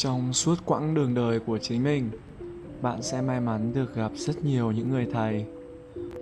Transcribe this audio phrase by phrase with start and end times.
[0.00, 2.10] trong suốt quãng đường đời của chính mình.
[2.82, 5.46] Bạn sẽ may mắn được gặp rất nhiều những người thầy.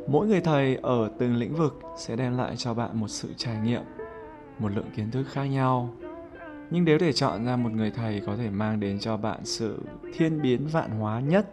[0.08, 3.56] Mỗi người thầy ở từng lĩnh vực sẽ đem lại cho bạn một sự trải
[3.64, 3.82] nghiệm,
[4.58, 5.94] một lượng kiến thức khác nhau.
[6.70, 9.78] Nhưng nếu để chọn ra một người thầy có thể mang đến cho bạn sự
[10.16, 11.52] thiên biến vạn hóa nhất,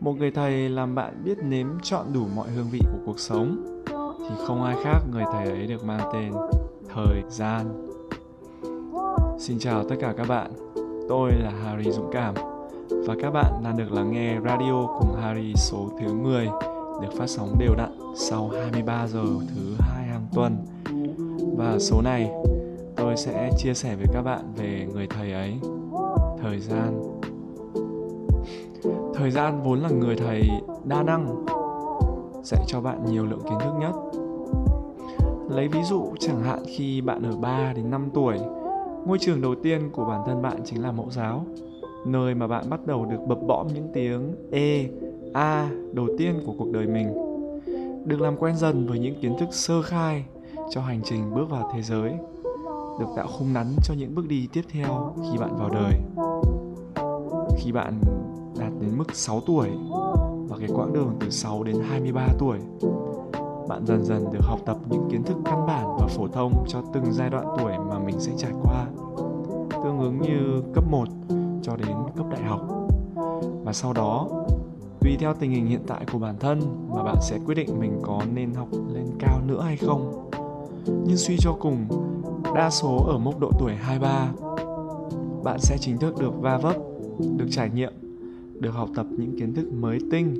[0.00, 3.82] một người thầy làm bạn biết nếm chọn đủ mọi hương vị của cuộc sống,
[4.18, 6.32] thì không ai khác người thầy ấy được mang tên
[6.94, 7.88] thời gian.
[9.38, 10.65] Xin chào tất cả các bạn
[11.08, 12.34] tôi là harry dũng cảm.
[13.06, 16.46] Và các bạn đang được lắng nghe radio cùng harry số thứ 10
[17.02, 20.56] được phát sóng đều đặn sau 23 giờ thứ hai hàng tuần.
[21.56, 22.30] Và số này
[22.96, 25.58] tôi sẽ chia sẻ với các bạn về người thầy ấy,
[26.42, 27.20] thời gian.
[29.14, 30.42] Thời gian vốn là người thầy
[30.84, 31.44] đa năng
[32.44, 33.92] dạy cho bạn nhiều lượng kiến thức nhất.
[35.50, 38.38] Lấy ví dụ, chẳng hạn khi bạn ở 3 đến 5 tuổi
[39.06, 41.46] ngôi trường đầu tiên của bản thân bạn chính là mẫu giáo,
[42.06, 44.88] nơi mà bạn bắt đầu được bập bõm những tiếng e
[45.34, 47.14] a đầu tiên của cuộc đời mình.
[48.04, 50.24] Được làm quen dần với những kiến thức sơ khai
[50.70, 52.12] cho hành trình bước vào thế giới,
[53.00, 55.94] được tạo khung nắn cho những bước đi tiếp theo khi bạn vào đời.
[57.58, 58.00] Khi bạn
[58.58, 59.68] đạt đến mức 6 tuổi
[60.48, 62.58] và cái quãng đường từ 6 đến 23 tuổi
[63.68, 66.82] bạn dần dần được học tập những kiến thức căn bản và phổ thông cho
[66.92, 68.86] từng giai đoạn tuổi mà mình sẽ trải qua,
[69.70, 71.08] tương ứng như cấp 1
[71.62, 72.88] cho đến cấp đại học.
[73.64, 74.28] Và sau đó,
[75.00, 76.60] tùy theo tình hình hiện tại của bản thân
[76.94, 80.30] mà bạn sẽ quyết định mình có nên học lên cao nữa hay không.
[80.86, 81.86] Nhưng suy cho cùng,
[82.54, 84.32] đa số ở mốc độ tuổi 23
[85.44, 86.76] bạn sẽ chính thức được va vấp,
[87.36, 87.92] được trải nghiệm,
[88.60, 90.34] được học tập những kiến thức mới tinh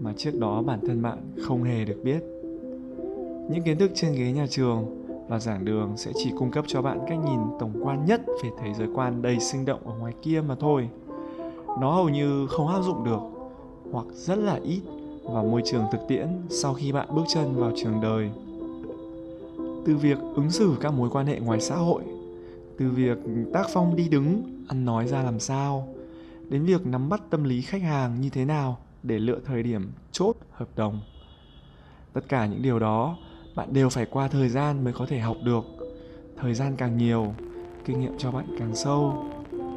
[0.00, 2.35] mà trước đó bản thân bạn không hề được biết
[3.48, 6.82] những kiến thức trên ghế nhà trường và giảng đường sẽ chỉ cung cấp cho
[6.82, 10.12] bạn cách nhìn tổng quan nhất về thế giới quan đầy sinh động ở ngoài
[10.22, 10.88] kia mà thôi.
[11.80, 13.20] Nó hầu như không áp dụng được,
[13.92, 14.80] hoặc rất là ít,
[15.22, 18.30] vào môi trường thực tiễn sau khi bạn bước chân vào trường đời.
[19.86, 22.02] Từ việc ứng xử các mối quan hệ ngoài xã hội,
[22.78, 23.18] từ việc
[23.52, 25.88] tác phong đi đứng, ăn nói ra làm sao,
[26.48, 29.92] đến việc nắm bắt tâm lý khách hàng như thế nào để lựa thời điểm
[30.12, 31.00] chốt hợp đồng.
[32.12, 33.16] Tất cả những điều đó
[33.56, 35.64] bạn đều phải qua thời gian mới có thể học được.
[36.36, 37.34] Thời gian càng nhiều,
[37.84, 39.24] kinh nghiệm cho bạn càng sâu.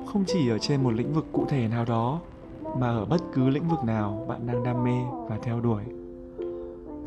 [0.06, 2.22] Không chỉ ở trên một lĩnh vực cụ thể nào đó,
[2.79, 4.97] mà ở bất cứ lĩnh vực nào bạn đang đam mê
[5.29, 5.84] và theo đuổi.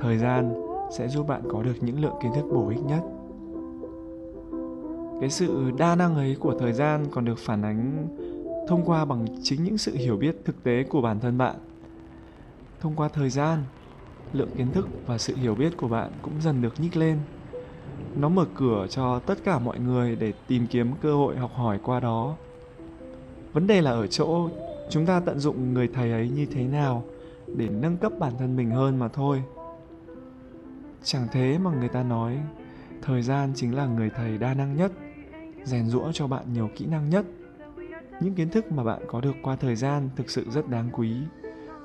[0.01, 0.55] Thời gian
[0.99, 3.01] sẽ giúp bạn có được những lượng kiến thức bổ ích nhất.
[5.21, 8.09] Cái sự đa năng ấy của thời gian còn được phản ánh
[8.69, 11.57] thông qua bằng chính những sự hiểu biết thực tế của bản thân bạn.
[12.81, 13.63] Thông qua thời gian
[14.33, 17.19] lượng kiến thức và sự hiểu biết của bạn cũng dần được nhích lên.
[18.17, 21.79] Nó mở cửa cho tất cả mọi người để tìm kiếm cơ hội học hỏi
[21.83, 22.37] qua đó.
[23.53, 24.49] Vấn đề là ở chỗ
[24.91, 27.05] chúng ta tận dụng người thầy ấy như thế nào
[27.47, 29.43] để nâng cấp bản thân mình hơn mà thôi.
[31.03, 32.39] Chẳng thế mà người ta nói,
[33.03, 34.93] thời gian chính là người thầy đa năng nhất,
[35.65, 37.27] rèn rũa cho bạn nhiều kỹ năng nhất.
[38.21, 41.17] Những kiến thức mà bạn có được qua thời gian thực sự rất đáng quý,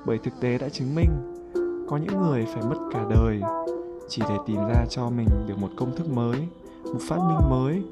[0.06, 1.37] bởi thực tế đã chứng minh
[1.88, 3.40] có những người phải mất cả đời
[4.08, 6.38] chỉ để tìm ra cho mình được một công thức mới
[6.84, 7.82] một phát minh mới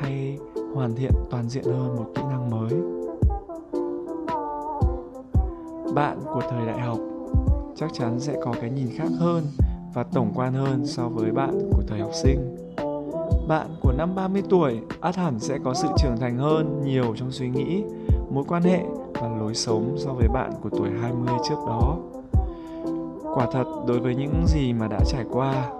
[0.00, 0.38] hay
[0.74, 2.72] hoàn thiện toàn diện hơn một kỹ năng mới
[5.94, 6.98] bạn của thời đại học
[7.76, 9.42] chắc chắn sẽ có cái nhìn khác hơn
[9.94, 12.56] và tổng quan hơn so với bạn của thời học sinh.
[13.48, 17.30] Bạn của năm 30 tuổi át hẳn sẽ có sự trưởng thành hơn nhiều trong
[17.30, 17.84] suy nghĩ,
[18.30, 18.80] mối quan hệ
[19.14, 21.96] và lối sống so với bạn của tuổi 20 trước đó.
[23.36, 25.70] Quả thật đối với những gì mà đã trải qua,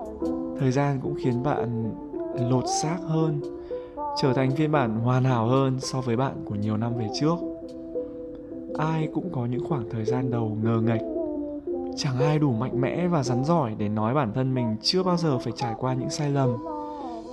[0.59, 1.95] thời gian cũng khiến bạn
[2.51, 3.41] lột xác hơn,
[4.23, 7.37] trở thành phiên bản hoàn hảo hơn so với bạn của nhiều năm về trước.
[8.79, 11.03] Ai cũng có những khoảng thời gian đầu ngờ nghệch
[11.97, 15.17] chẳng ai đủ mạnh mẽ và rắn giỏi để nói bản thân mình chưa bao
[15.17, 16.57] giờ phải trải qua những sai lầm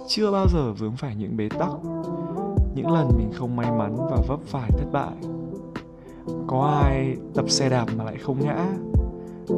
[0.08, 1.70] chưa bao giờ vướng phải những bế tắc
[2.76, 5.14] những lần mình không may mắn và vấp phải thất bại.
[6.48, 8.68] Có ai tập xe đạp mà lại không ngã?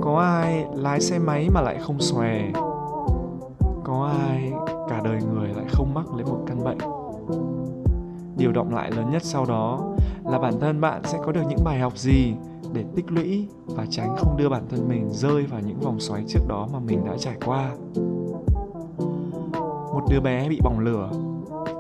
[0.02, 2.52] Có ai lái xe máy mà lại không xòe?
[3.84, 4.52] Có ai
[4.90, 6.78] cả đời người lại không mắc lấy một căn bệnh?
[8.38, 9.94] Điều động lại lớn nhất sau đó
[10.26, 12.34] là bản thân bạn sẽ có được những bài học gì
[12.74, 16.24] để tích lũy và tránh không đưa bản thân mình rơi vào những vòng xoáy
[16.28, 17.72] trước đó mà mình đã trải qua?
[19.94, 21.10] Một đứa bé bị bỏng lửa,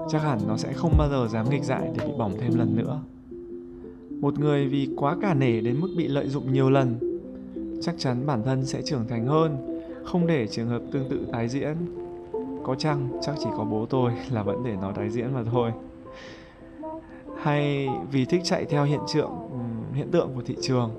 [0.09, 2.75] chắc hẳn nó sẽ không bao giờ dám nghịch dại để bị bỏng thêm lần
[2.75, 3.01] nữa.
[4.21, 7.14] Một người vì quá cả nể đến mức bị lợi dụng nhiều lần
[7.81, 11.49] chắc chắn bản thân sẽ trưởng thành hơn, không để trường hợp tương tự tái
[11.49, 11.75] diễn.
[12.63, 15.71] Có chăng chắc chỉ có bố tôi là vẫn để nó tái diễn mà thôi.
[17.41, 19.31] Hay vì thích chạy theo hiện tượng
[19.93, 20.91] hiện tượng của thị trường,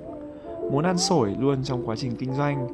[0.72, 2.68] muốn ăn sổi luôn trong quá trình kinh doanh,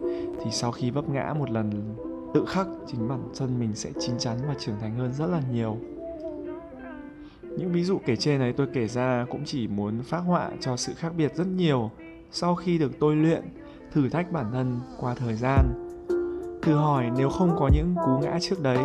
[0.44, 1.94] thì sau khi vấp ngã một lần,
[2.34, 5.42] tự khắc chính bản thân mình sẽ chín chắn và trưởng thành hơn rất là
[5.52, 5.76] nhiều.
[7.42, 10.76] Những ví dụ kể trên ấy tôi kể ra cũng chỉ muốn phát họa cho
[10.76, 11.90] sự khác biệt rất nhiều
[12.30, 13.42] sau khi được tôi luyện
[13.92, 15.88] thử thách bản thân qua thời gian.
[16.62, 18.84] Thử hỏi nếu không có những cú ngã trước đấy,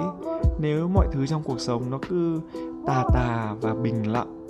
[0.59, 2.42] nếu mọi thứ trong cuộc sống nó cứ
[2.88, 4.48] tà tà và bình lặng,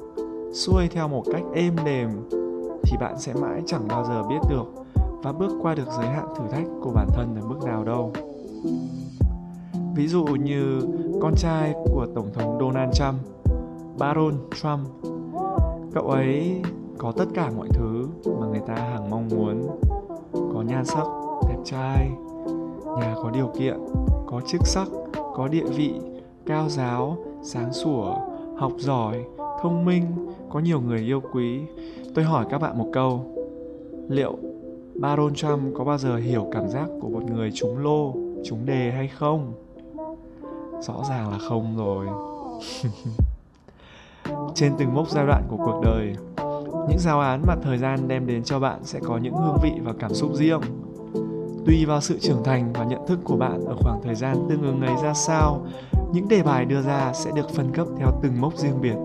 [0.53, 2.09] xuôi theo một cách êm đềm,
[2.83, 4.65] thì bạn sẽ mãi chẳng bao giờ biết được
[5.23, 8.13] và bước qua được giới hạn thử thách của bản thân ở bước nào đâu.
[9.95, 10.81] Ví dụ như
[11.21, 13.15] con trai của tổng thống donald trump,
[13.97, 14.87] baron trump,
[15.93, 16.61] cậu ấy
[16.97, 18.07] có tất cả mọi thứ
[18.39, 19.67] mà người ta hằng mong muốn
[20.77, 21.07] nhan sắc,
[21.49, 22.09] đẹp trai.
[22.99, 23.77] Nhà có điều kiện,
[24.27, 24.87] có chức sắc,
[25.35, 25.93] có địa vị,
[26.45, 28.15] cao giáo, sáng sủa,
[28.57, 29.23] học giỏi,
[29.61, 30.03] thông minh,
[30.49, 31.61] có nhiều người yêu quý.
[32.15, 33.25] Tôi hỏi các bạn một câu.
[34.09, 34.37] Liệu
[34.95, 38.13] baron trump có bao giờ hiểu cảm giác của một người trúng lô,
[38.45, 39.53] trúng đề hay không?
[40.81, 42.07] Rõ ràng là không rồi.
[44.55, 46.15] Trên từng mốc giai đoạn của cuộc đời
[46.89, 49.71] những giáo án mà thời gian đem đến cho bạn sẽ có những hương vị
[49.83, 50.61] và cảm xúc riêng.
[51.65, 54.61] Tùy vào sự trưởng thành và nhận thức của bạn ở khoảng thời gian tương
[54.61, 55.65] ứng ấy ra sao,
[56.13, 58.95] những đề bài đưa ra sẽ được phân cấp theo từng mốc riêng biệt.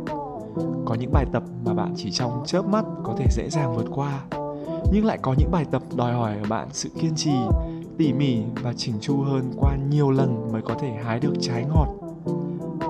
[0.84, 3.87] Có những bài tập mà bạn chỉ trong chớp mắt có thể dễ dàng vượt
[3.94, 4.23] qua,
[4.93, 7.34] nhưng lại có những bài tập đòi hỏi ở bạn sự kiên trì,
[7.99, 11.64] tỉ mỉ và chỉnh chu hơn qua nhiều lần mới có thể hái được trái
[11.64, 11.88] ngọt.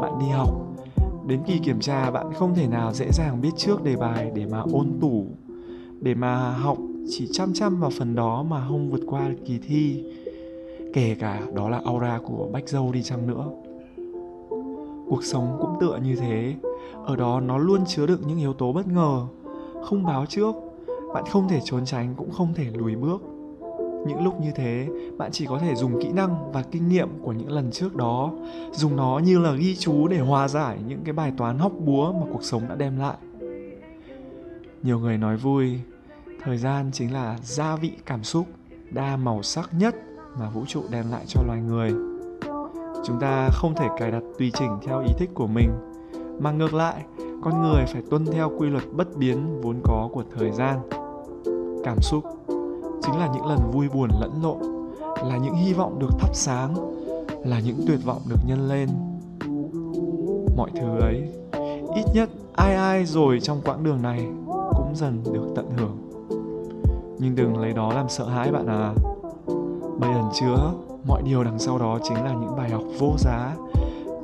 [0.00, 0.71] Bạn đi học
[1.26, 4.46] đến kỳ kiểm tra, bạn không thể nào dễ dàng biết trước đề bài để
[4.46, 5.26] mà ôn tủ.
[6.00, 6.78] Để mà học,
[7.08, 10.04] chỉ chăm chăm vào phần đó mà không vượt qua kỳ thi.
[10.92, 13.44] Kể cả đó là aura của bách dâu đi chăng nữa.
[15.08, 16.54] Cuộc sống cũng tựa như thế.
[17.04, 19.26] Ở đó nó luôn chứa đựng những yếu tố bất ngờ.
[19.84, 20.54] Không báo trước,
[21.14, 23.22] bạn không thể trốn tránh, cũng không thể lùi bước
[24.06, 24.88] những lúc như thế,
[25.18, 28.32] bạn chỉ có thể dùng kỹ năng và kinh nghiệm của những lần trước đó.
[28.72, 32.12] Dùng nó như là ghi chú để hòa giải những cái bài toán hóc búa
[32.12, 33.16] mà cuộc sống đã đem lại.
[34.82, 35.78] Nhiều người nói vui,
[36.44, 38.46] thời gian chính là gia vị cảm xúc,
[38.90, 39.94] đa màu sắc nhất
[40.38, 41.92] mà vũ trụ đem lại cho loài người.
[43.04, 45.70] Chúng ta không thể cài đặt tùy chỉnh theo ý thích của mình,
[46.40, 47.04] mà ngược lại,
[47.42, 50.78] con người phải tuân theo quy luật bất biến vốn có của thời gian,
[51.84, 52.24] cảm xúc
[53.02, 54.58] chính là những lần vui buồn lẫn lộn,
[55.28, 56.74] là những hy vọng được thắp sáng,
[57.44, 58.88] là những tuyệt vọng được nhân lên.
[60.56, 61.28] Mọi thứ ấy,
[61.94, 65.96] ít nhất ai ai rồi trong quãng đường này cũng dần được tận hưởng.
[67.18, 68.94] Nhưng đừng lấy đó làm sợ hãi bạn à.
[69.98, 70.72] Bởi ẩn chứa
[71.06, 73.56] mọi điều đằng sau đó chính là những bài học vô giá.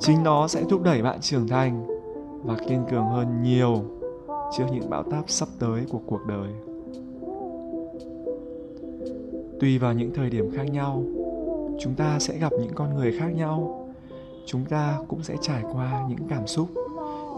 [0.01, 1.87] Chính nó sẽ thúc đẩy bạn trưởng thành
[2.45, 3.83] và kiên cường hơn nhiều
[4.57, 6.49] trước những bão táp sắp tới của cuộc đời
[9.61, 11.03] tùy vào những thời điểm khác nhau,
[11.81, 13.85] chúng ta sẽ gặp những con người khác nhau.
[14.47, 16.69] Chúng ta cũng sẽ trải qua những cảm xúc,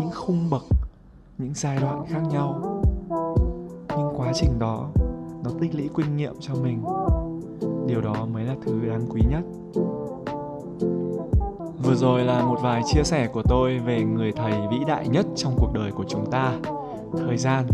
[0.00, 0.62] những khung bậc,
[1.38, 2.82] những giai đoạn khác nhau.
[3.88, 4.90] Nhưng quá trình đó,
[5.44, 6.82] nó tích lũy kinh nghiệm cho mình.
[7.86, 9.42] Điều đó mới là thứ đáng quý nhất.
[11.84, 15.26] Vừa rồi là một vài chia sẻ của tôi về người thầy vĩ đại nhất
[15.36, 16.52] trong cuộc đời của chúng ta.
[17.18, 17.66] Thời gian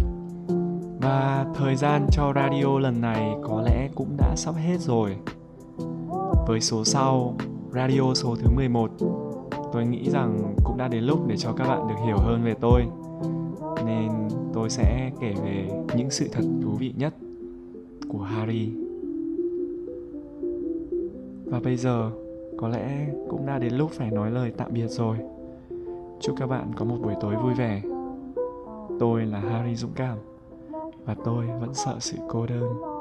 [1.07, 5.17] và thời gian cho radio lần này có lẽ cũng đã sắp hết rồi.
[6.47, 7.35] Với số sau,
[7.73, 8.91] radio số thứ 11,
[9.73, 12.55] tôi nghĩ rằng cũng đã đến lúc để cho các bạn được hiểu hơn về
[12.61, 12.83] tôi.
[13.87, 14.11] Nên
[14.53, 17.15] tôi sẽ kể về những sự thật thú vị nhất
[18.09, 18.73] của Harry.
[21.45, 22.11] Và bây giờ,
[22.59, 25.17] có lẽ cũng đã đến lúc phải nói lời tạm biệt rồi.
[26.21, 27.83] Chúc các bạn có một buổi tối vui vẻ.
[29.01, 30.17] Tôi là Harry Dũng Cảm
[31.07, 32.96] và tôi vẫn sợ sự cô đơn.